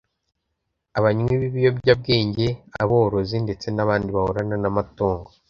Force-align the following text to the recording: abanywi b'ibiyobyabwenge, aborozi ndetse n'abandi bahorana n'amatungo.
abanywi 0.97 1.33
b'ibiyobyabwenge, 1.41 2.47
aborozi 2.81 3.37
ndetse 3.45 3.67
n'abandi 3.71 4.09
bahorana 4.15 4.55
n'amatungo. 4.59 5.29